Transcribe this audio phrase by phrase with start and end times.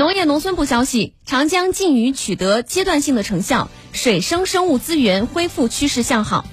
[0.00, 6.46] 农业农村部消息长江禁渔取得阶段性的成效水生生物资源恢复趋势向好。